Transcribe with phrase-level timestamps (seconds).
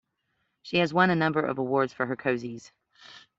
[0.63, 2.71] She has won a number of awards for her cosies.